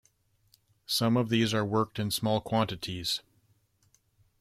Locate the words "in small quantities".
1.99-3.21